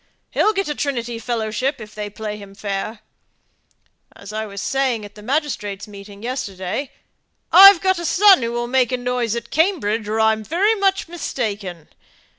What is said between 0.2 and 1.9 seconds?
He'll get a Trinity fellowship,